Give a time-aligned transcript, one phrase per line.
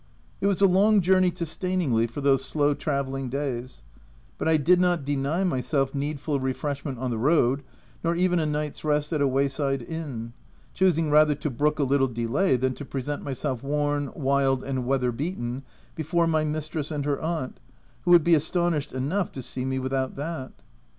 [0.41, 3.83] It was a long journey to Staningley for those slow travelling days;
[4.39, 7.61] but I did not deny myself needful refreshment on the road,
[8.03, 10.33] nor even a night's rest at a way side inn;
[10.73, 14.97] choosing rather to brook a little delay than to present myself worn, wild, and wea
[14.97, 15.61] therbeaten
[15.93, 17.59] before my mistress and her aunt,
[18.05, 20.51] who w r ould be astonished enough to see me without that.